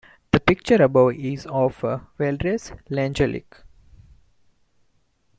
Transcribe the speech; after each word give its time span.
The 0.31 0.39
picture 0.39 0.81
above 0.81 1.13
is 1.13 1.45
of 1.45 1.83
a 1.83 2.07
Valdres 2.17 2.71
langeleik. 2.89 3.61